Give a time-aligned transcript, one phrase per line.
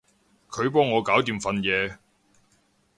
[0.49, 1.99] 佢幫我搞掂份嘢